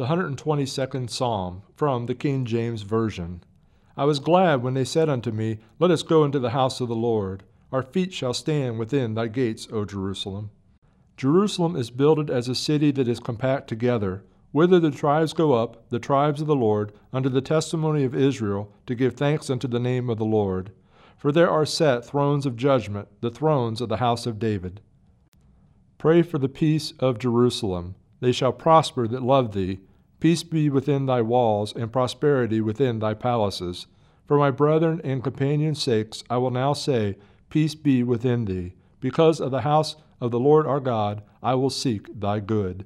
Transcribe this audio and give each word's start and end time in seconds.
The 0.00 0.06
122nd 0.06 1.10
Psalm 1.10 1.60
from 1.76 2.06
the 2.06 2.14
King 2.14 2.46
James 2.46 2.80
Version. 2.80 3.44
I 3.98 4.06
was 4.06 4.18
glad 4.18 4.62
when 4.62 4.72
they 4.72 4.82
said 4.82 5.10
unto 5.10 5.30
me, 5.30 5.58
Let 5.78 5.90
us 5.90 6.02
go 6.02 6.24
into 6.24 6.38
the 6.38 6.52
house 6.56 6.80
of 6.80 6.88
the 6.88 6.94
Lord. 6.94 7.42
Our 7.70 7.82
feet 7.82 8.14
shall 8.14 8.32
stand 8.32 8.78
within 8.78 9.12
thy 9.12 9.26
gates, 9.26 9.68
O 9.70 9.84
Jerusalem. 9.84 10.52
Jerusalem 11.18 11.76
is 11.76 11.90
builded 11.90 12.30
as 12.30 12.48
a 12.48 12.54
city 12.54 12.90
that 12.92 13.08
is 13.08 13.20
compact 13.20 13.68
together, 13.68 14.24
whither 14.52 14.80
the 14.80 14.90
tribes 14.90 15.34
go 15.34 15.52
up, 15.52 15.90
the 15.90 15.98
tribes 15.98 16.40
of 16.40 16.46
the 16.46 16.56
Lord, 16.56 16.92
under 17.12 17.28
the 17.28 17.42
testimony 17.42 18.02
of 18.02 18.14
Israel, 18.14 18.72
to 18.86 18.94
give 18.94 19.16
thanks 19.16 19.50
unto 19.50 19.68
the 19.68 19.78
name 19.78 20.08
of 20.08 20.16
the 20.16 20.24
Lord. 20.24 20.72
For 21.18 21.30
there 21.30 21.50
are 21.50 21.66
set 21.66 22.06
thrones 22.06 22.46
of 22.46 22.56
judgment, 22.56 23.08
the 23.20 23.30
thrones 23.30 23.82
of 23.82 23.90
the 23.90 23.98
house 23.98 24.24
of 24.24 24.38
David. 24.38 24.80
Pray 25.98 26.22
for 26.22 26.38
the 26.38 26.48
peace 26.48 26.94
of 27.00 27.18
Jerusalem. 27.18 27.96
They 28.20 28.32
shall 28.32 28.54
prosper 28.54 29.06
that 29.06 29.22
love 29.22 29.52
thee. 29.52 29.80
Peace 30.20 30.42
be 30.42 30.68
within 30.68 31.06
thy 31.06 31.22
walls, 31.22 31.72
and 31.74 31.92
prosperity 31.92 32.60
within 32.60 32.98
thy 32.98 33.14
palaces. 33.14 33.86
For 34.26 34.38
my 34.38 34.50
brethren 34.50 35.00
and 35.02 35.24
companions' 35.24 35.82
sakes, 35.82 36.22
I 36.28 36.36
will 36.36 36.50
now 36.50 36.74
say, 36.74 37.16
Peace 37.48 37.74
be 37.74 38.02
within 38.02 38.44
thee. 38.44 38.74
Because 39.00 39.40
of 39.40 39.50
the 39.50 39.62
house 39.62 39.96
of 40.20 40.30
the 40.30 40.38
Lord 40.38 40.66
our 40.66 40.78
God, 40.78 41.22
I 41.42 41.54
will 41.54 41.70
seek 41.70 42.20
thy 42.20 42.40
good. 42.40 42.84